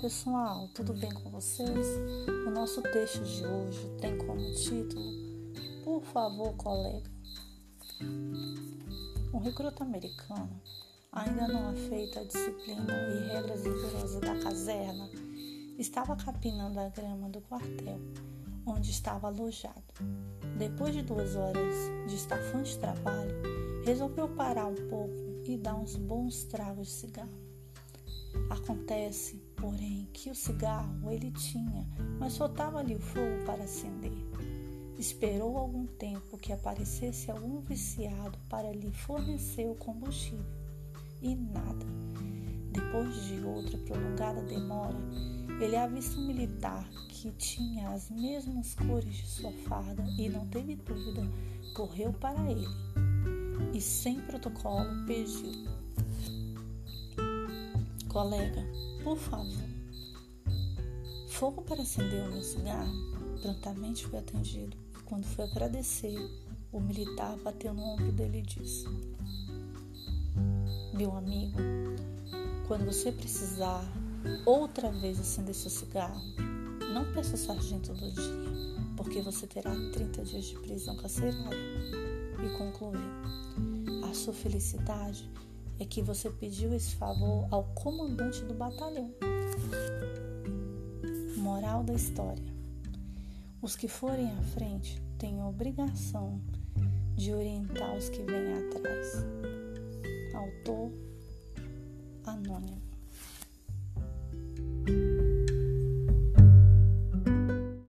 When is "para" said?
33.44-33.64, 38.48-38.72, 52.12-52.50, 61.60-61.82